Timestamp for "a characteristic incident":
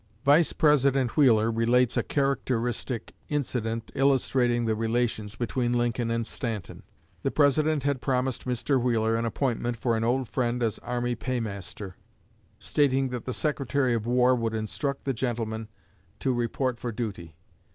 1.95-3.91